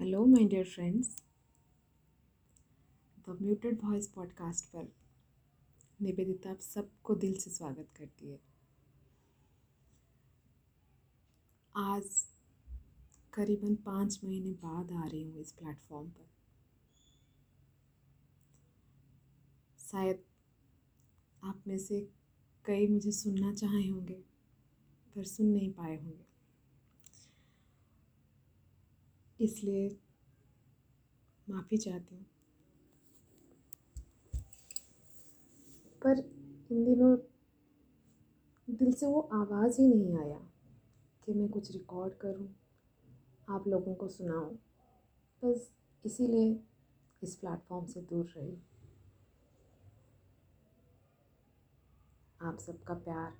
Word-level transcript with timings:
Hello 0.00 0.24
my 0.26 0.44
dear 0.44 0.64
friends 0.64 1.08
the 3.28 3.36
muted 3.42 3.80
voice 3.84 4.06
podcast 4.06 4.64
पर 4.64 4.86
निवेदिता 6.02 6.50
आप 6.50 6.60
सबको 6.60 7.14
दिल 7.14 7.34
से 7.38 7.50
स्वागत 7.50 7.88
करती 7.96 8.30
है। 8.30 8.38
आज 11.74 12.08
करीबन 13.32 13.74
पाँच 13.74 14.20
महीने 14.24 14.52
बाद 14.54 14.92
आ 14.92 15.06
रही 15.06 15.22
हूँ 15.24 15.40
इस 15.40 15.52
प्लेटफॉर्म 15.52 16.08
पर। 16.08 16.30
शायद 19.78 20.24
आप 21.44 21.62
में 21.66 21.78
से 21.78 22.00
कई 22.64 22.88
मुझे 22.88 23.12
सुनना 23.12 23.54
चाहे 23.54 23.88
होंगे, 23.88 24.22
पर 25.16 25.24
सुन 25.24 25.46
नहीं 25.46 25.72
पाए 25.72 25.96
होंगे। 25.96 26.29
इसलिए 29.40 29.98
माफ़ी 31.50 31.76
चाहती 31.76 32.14
हूँ। 32.14 32.26
पर 36.02 36.18
इन 36.72 36.84
दिनों 36.84 37.16
दिल 38.68 38.92
से 38.92 39.06
वो 39.06 39.20
आवाज़ 39.32 39.80
ही 39.80 39.88
नहीं 39.88 40.18
आया 40.18 40.38
कि 41.26 41.32
मैं 41.32 41.48
कुछ 41.48 41.72
रिकॉर्ड 41.72 42.14
करूँ, 42.14 42.48
आप 43.48 43.68
लोगों 43.68 43.94
को 43.94 44.08
सुनाऊँ। 44.08 44.58
बस 45.42 45.70
इसीलिए 46.04 46.60
इस 47.22 47.34
प्लेटफॉर्म 47.36 47.86
से 47.86 48.00
दूर 48.00 48.32
रही। 48.36 48.56
आप 52.42 52.58
सबका 52.58 52.94
प्यार 52.94 53.32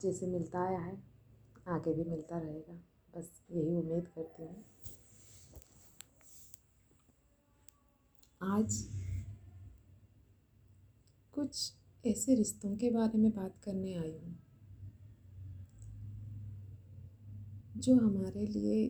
जैसे 0.00 0.26
मिलता 0.26 0.64
आया 0.64 0.78
है। 0.78 1.13
आगे 1.66 1.92
भी 1.94 2.04
मिलता 2.04 2.38
रहेगा। 2.38 2.74
बस 3.14 3.30
यही 3.50 3.74
उम्मीद 3.76 4.08
करती 4.08 4.42
हूँ। 4.42 4.64
आज 8.40 8.76
कुछ 11.34 11.72
ऐसे 12.04 12.34
रिश्तों 12.34 12.74
के 12.76 12.90
बारे 12.90 13.18
में 13.18 13.30
बात 13.30 13.54
करने 13.64 13.94
आई 13.94 14.12
हूँ, 14.12 14.34
जो 17.76 17.94
हमारे 17.96 18.46
लिए 18.46 18.86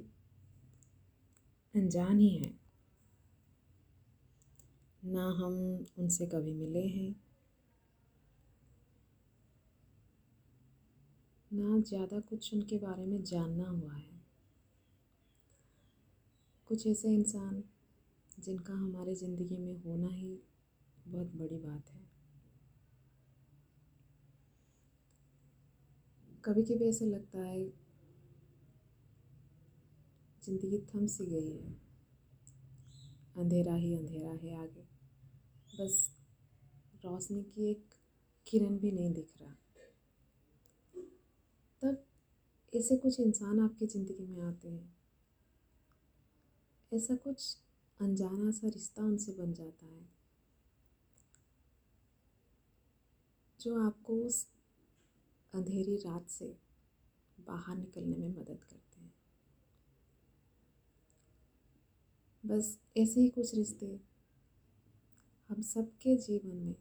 अनजान 1.75 2.19
ही 2.19 2.29
हैं। 2.37 2.59
ना 5.03 5.25
हम 5.39 5.55
उनसे 5.99 6.27
कभी 6.27 6.53
मिले 6.55 6.87
हैं 6.89 7.15
ना 11.55 11.79
ज़्यादा 11.81 12.21
कुछ 12.21 12.53
उनके 12.55 12.79
बारे 12.79 13.05
में 13.07 13.23
जानना 13.25 13.69
हुआ 13.69 13.95
है। 13.95 14.13
कुछ 16.71 16.87
ऐसे 16.87 17.09
इंसान 17.09 17.63
जिनका 18.39 18.75
हमारे 18.75 19.15
ज़िंदगी 19.15 19.57
में 19.57 19.75
होना 19.83 20.09
ही 20.09 20.39
बहुत 21.09 21.35
बड़ी 21.37 21.59
बात 21.59 21.91
है। 21.91 22.03
कभी 26.45 26.63
कभी 26.63 26.89
ऐसा 26.89 27.05
लगता 27.05 27.39
है, 27.39 27.65
ज़िंदगी 30.43 30.79
थम 30.89 31.07
सी 31.07 31.27
गई 31.27 31.51
है। 31.51 31.73
अंधेरा 33.37 33.75
ही 33.75 33.95
अंधेरा 33.97 34.33
है 34.33 34.57
आगे। 34.63 34.87
बस 35.75 36.09
रोशनी 37.05 37.43
की 37.43 37.71
एक 37.71 37.95
किरण 38.47 38.79
भी 38.79 38.93
नहीं 38.93 39.13
दिख 39.13 39.33
रहा। 39.41 39.55
ऐसे 42.75 42.97
कुछ 42.97 43.21
इंसान 43.21 43.61
आपकी 43.61 43.87
ज़िंदगी 43.87 44.27
में 44.27 44.41
आते 44.43 44.69
हैं? 44.69 44.95
ऐसा 46.93 47.15
कुछ 47.17 47.57
अनजाना 48.01 48.51
सा 48.51 48.69
रिश्ता 48.69 49.03
उनसे 49.03 49.33
बन 49.33 49.53
जाता 49.53 49.87
है, 49.87 50.09
जो 53.61 53.87
आपको 53.87 54.17
उस 54.17 54.47
अंधेरी 55.55 55.97
रात 55.97 56.29
से 56.29 56.57
बाहर 57.47 57.77
निकलने 57.77 58.17
में 58.17 58.29
मदद 58.29 58.65
करते 58.71 59.01
हैं। 59.01 59.15
बस 62.45 62.79
ऐसे 62.97 63.21
ही 63.21 63.29
कुछ 63.29 63.55
रिश्ते 63.55 64.01
हम 65.51 65.63
सबके 65.63 66.17
जीवन 66.17 66.57
में 66.57 66.75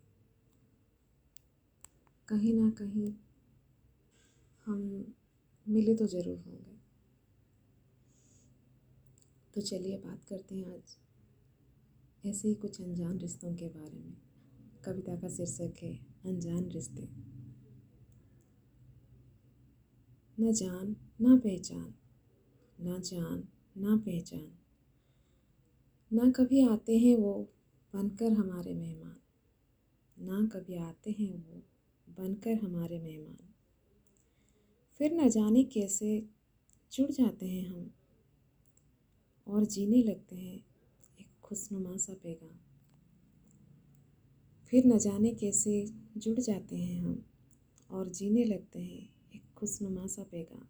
कहीं 2.28 2.53
ना 2.53 2.69
कहीं 2.69 3.13
हम 4.66 5.13
मिले 5.69 5.96
तो 5.96 6.07
ज़रूर 6.07 6.38
होंगे। 6.38 6.74
तो 9.53 9.62
चलिए 9.62 9.97
बात 9.97 10.24
करते 10.24 10.56
हैं 10.56 10.66
आज। 10.66 10.97
ऐसे 12.25 12.47
ही 12.47 12.56
कुछ 12.56 12.81
अनजान 12.81 13.19
रिश्तों 13.19 13.56
के 13.56 13.68
बारे 13.68 14.00
में। 14.00 14.18
कविता 14.85 15.16
का 15.16 15.29
शीर्षक 15.29 15.74
है, 15.81 16.06
अनजान 16.25 16.69
रिश्ते। 16.69 17.09
न 20.40 20.53
जान, 20.53 20.96
ना 21.22 21.35
पहचान, 21.35 21.94
ना 22.80 23.00
जान, 23.00 23.47
ना 23.78 23.95
पहचान। 23.95 24.51
ना 26.13 26.31
कभी 26.31 26.68
आते 26.68 26.97
हैं 26.97 27.16
वो 27.16 27.50
बनकर 27.94 28.31
हमारे 28.31 28.74
मेहमान। 28.74 29.18
ना 30.19 30.47
कभी 30.47 30.78
आते 30.78 31.12
हैं 31.12 31.34
वो 31.34 31.63
बनकर 32.09 32.53
हमारे 32.53 33.00
मेहमान। 33.00 33.53
फिर 35.00 35.14
न 35.14 35.30
जाने 35.30 35.64
कैसे 35.64 36.09
जुड़ 36.92 37.12
जाते 37.12 37.46
हैं 37.46 37.66
हम 37.68 37.92
और 39.48 39.66
जीने 39.66 40.04
लगते 40.04 40.36
हैं 40.36 40.58
एक 41.22 41.28
खुशनुमा 41.44 41.96
सा 41.98 42.14
पैगाम। 42.14 42.58
फिर 44.68 44.86
न 44.86 44.98
जाने 44.98 45.31
कैसे 45.34 45.74
जुड़ 46.18 46.40
जाते 46.40 46.76
हैं 46.76 47.02
हम 47.02 47.26
और 47.90 48.09
जीने 48.09 48.44
लगते 48.44 48.80
हैं 48.80 49.09
एक 49.36 49.44
खुशनुमा 49.56 50.08
सा 50.08 50.24
पैगाम। 50.24 50.68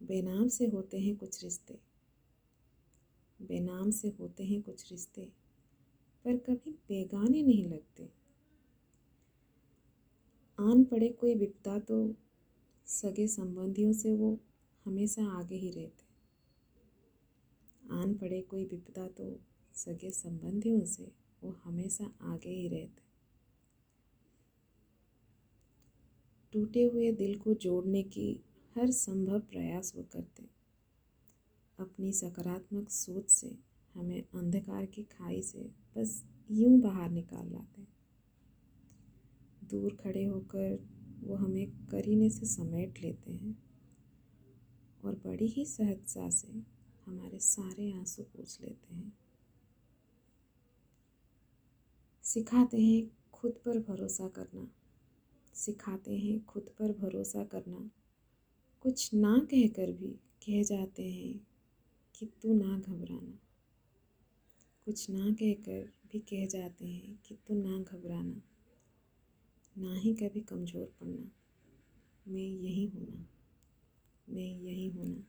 बेनाम 0.00 0.48
से 0.48 0.66
होते 0.66 0.98
हैं 0.98 1.16
कुछ 1.16 1.42
रिश्ते, 1.44 1.78
बेनाम 3.40 3.90
से 3.90 4.08
होते 4.08 4.44
हैं 4.44 4.62
कुछ 4.62 4.90
रिश्ते, 4.92 5.28
पर 6.24 6.36
कभी 6.38 6.72
बेगाने 6.88 7.42
नहीं 7.42 7.64
लगते। 7.64 8.08
आन 10.58 10.84
पड़े 10.84 11.08
कोई 11.08 11.34
विपदा 11.34 11.78
तो 11.78 12.14
सगे 12.86 13.26
संबंधियों 13.26 13.92
से 13.92 14.12
वो 14.14 14.38
हमेशा 14.86 15.24
आगे 15.38 15.56
ही 15.56 15.70
रहते। 15.70 16.04
आन 17.94 18.14
पड़े 18.14 18.40
कोई 18.40 18.64
विपदा 18.64 19.06
तो 19.08 19.40
सगे 19.74 20.10
संबंधियों 20.10 20.84
से 20.84 21.10
वो 21.42 21.50
हमेशा 21.64 22.04
आगे 22.22 22.50
ही 22.50 22.68
रहते। 22.68 23.04
टूटे 26.52 26.84
हुए 26.84 27.12
दिल 27.12 27.38
को 27.38 27.54
जोड़ने 27.54 28.02
की 28.02 28.28
हर 28.76 28.90
संभव 28.90 29.40
प्रयास 29.40 29.92
वो 29.96 30.02
करते। 30.02 30.44
अपनी 31.78 32.12
सकारात्मक 32.12 32.90
सोच 32.90 33.28
से 33.30 33.56
हमें 33.94 34.22
अंधकार 34.22 34.86
की 34.86 35.02
खाई 35.02 35.42
से 35.42 35.70
बस 35.96 36.22
यूँ 36.50 36.80
बाहर 36.80 37.10
निकाल 37.10 37.52
लाते। 37.52 37.95
दूर 39.70 39.94
खड़े 39.94 40.24
होकर 40.24 40.88
वो 41.20 41.34
हमें 41.34 41.86
करीने 41.86 42.30
से 42.30 42.46
समेट 42.46 43.00
लेते 43.00 43.32
हैं 43.32 43.62
और 45.04 45.14
बड़ी 45.14 45.46
ही 45.46 45.64
सहजता 45.64 46.30
से 46.30 46.62
हमारे 47.04 47.38
सारे 47.38 47.92
आँसू 47.92 48.22
पूछ 48.22 48.60
लेते 48.60 48.94
हैं। 48.94 49.18
सिखाते 52.22 52.80
हैं 52.80 53.10
खुद 53.32 53.52
पर 53.52 53.78
भरोसा 53.78 54.28
करना। 54.28 54.70
सिखाते 55.54 56.18
हैं 56.18 56.44
खुद 56.44 56.62
पर 56.78 56.92
भरोसा 56.92 57.44
करना। 57.44 57.90
कुछ 58.80 59.14
ना 59.14 59.38
कहकर 59.38 59.92
भी 59.92 60.08
कह 60.46 60.62
जाते 60.62 61.10
हैं 61.10 61.46
कि 62.14 62.26
तू 62.26 62.54
ना 62.54 62.78
घबराना। 62.78 63.38
कुछ 64.84 65.10
ना 65.10 65.30
कहकर 65.32 65.92
भी 66.12 66.18
कह 66.18 66.46
जाते 66.46 66.86
हैं 66.86 67.18
कि 67.26 67.34
तू 67.34 67.54
ना 67.54 67.78
घबराना। 67.78 68.42
ना 69.76 69.94
ही 69.94 70.14
कभी 70.14 70.40
कमज़ोर 70.40 70.86
पड़ना। 71.00 71.30
मैं 72.26 72.40
यही 72.40 72.86
होना 72.86 73.26
मैं 74.28 74.42
यही 74.42 74.88
होना 74.88 75.24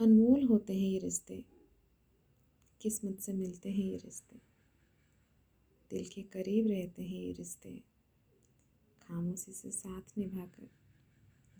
अनमोल 0.00 0.44
होते 0.44 0.72
हैं 0.72 0.88
ये 0.88 0.98
रिश्ते। 0.98 1.44
किस्मत 2.80 3.20
से 3.20 3.32
मिलते 3.32 3.70
हैं 3.70 3.84
ये 3.84 3.96
रिश्ते। 3.96 4.40
दिल 5.90 6.08
के 6.08 6.22
करीब 6.32 6.66
रहते 6.66 7.02
हैं 7.02 7.20
ये 7.20 7.32
रिश्ते। 7.32 7.70
खामोशी 9.02 9.52
से 9.52 9.70
साथ 9.70 10.18
निभाकर 10.18 10.68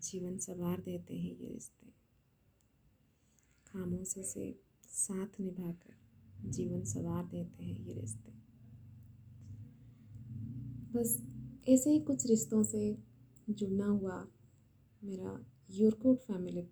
जीवन 0.01 0.37
सवार 0.37 0.81
देते 0.81 1.17
हैं 1.17 1.37
ये 1.39 1.47
रिश्ते। 1.47 1.91
खामोशी 3.67 4.23
से 4.23 4.53
साथ 4.89 5.39
निभाकर 5.39 6.49
जीवन 6.49 6.83
सवार 6.85 7.25
देते 7.25 7.63
हैं 7.63 7.79
ये 7.79 7.93
रिश्ते। 7.93 8.42
बस 10.95 11.23
ऐसे 11.69 11.89
ही 11.89 11.99
कुछ 11.99 12.25
रिश्तों 12.27 12.63
से 12.63 12.97
जुड़ना 13.49 13.85
हुआ 13.85 14.27
मेरा 15.03 15.45
योरकोट 15.71 16.19
फैमिली। 16.19 16.69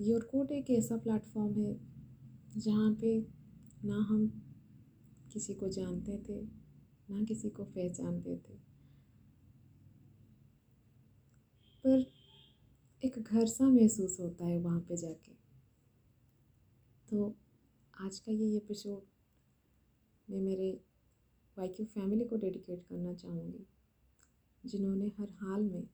योरकोट 0.00 0.52
एक 0.52 0.70
ऐसा 0.70 0.96
प्लेटफॉर्म 0.96 1.60
है 1.60 1.80
जहाँ 2.56 2.94
पे 2.94 3.26
ना 3.84 3.96
हम 3.96 4.42
किसी 5.32 5.54
को 5.54 5.68
जानते 5.68 6.18
थे, 6.28 6.42
ना 7.10 7.24
किसी 7.24 7.50
को 7.50 7.64
पहचानते 7.64 8.36
थे। 8.36 8.54
पर 11.84 12.06
एक 13.04 13.18
घर 13.18 13.46
सा 13.46 13.68
महसूस 13.68 14.20
होता 14.20 14.46
है 14.46 14.58
वहाँ 14.58 14.80
पे 14.80 14.96
जाके। 14.96 15.32
तो 17.10 17.36
आज 18.00 18.18
का 18.18 18.32
ये 18.32 18.56
एपिसोड 18.56 19.02
मैं 20.30 20.40
मेरे 20.40 20.85
वाईक्यू 21.56 21.86
फैमिली 21.86 22.24
को 22.24 22.36
डेडिकेट 22.36 22.82
करना 22.88 23.14
चाहूँगी, 23.14 23.66
जिन्होंने 24.64 25.06
हर 25.06 25.30
हाल 25.30 25.62
में 25.62 25.88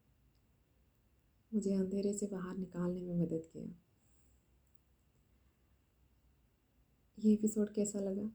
मुझे 1.52 1.74
अंधेरे 1.74 2.12
से 2.12 2.26
बाहर 2.26 2.56
निकालने 2.56 3.00
में 3.00 3.14
मदद 3.14 3.48
किया। 3.52 3.74
ये 7.18 7.32
एपिसोड 7.32 7.72
कैसा 7.72 8.00
लगा? 8.00 8.30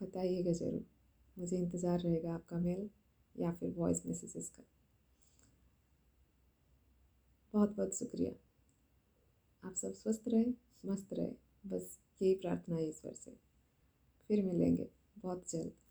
बताइएगा 0.00 0.52
ज़रूर। 0.52 0.84
मुझे 1.38 1.56
इंतज़ार 1.56 2.00
रहेगा 2.00 2.34
आपका 2.34 2.58
मेल 2.58 2.88
या 3.36 3.52
फिर 3.52 3.70
वॉइस 3.70 4.06
मैसेजेस 4.06 4.48
का। 4.48 4.64
बहुत 7.54 7.76
बहुत 7.76 7.98
शुक्रिया। 7.98 8.32
आप 9.62 9.74
सब 9.74 9.92
स्वस्थ 9.92 10.28
रहे, 10.28 10.52
मस्त 10.86 11.12
रहे। 11.12 11.32
बस 11.66 11.98
यही 12.22 12.34
प्रार्थना 12.34 12.76
है 12.76 12.88
ईश्वर 12.88 13.14
से। 13.14 13.36
फिर 14.28 14.44
मिलेंगे। 14.44 14.97
बहुत 15.22 15.50
जल्द। 15.50 15.87